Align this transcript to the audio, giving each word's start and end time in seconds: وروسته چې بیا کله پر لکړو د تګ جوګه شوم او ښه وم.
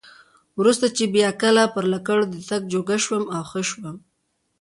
وروسته 0.59 0.85
چې 0.95 1.03
بیا 1.15 1.29
کله 1.41 1.63
پر 1.73 1.85
لکړو 1.93 2.23
د 2.29 2.35
تګ 2.49 2.61
جوګه 2.73 2.97
شوم 3.05 3.23
او 3.35 3.41
ښه 3.49 3.61
وم. 3.81 3.97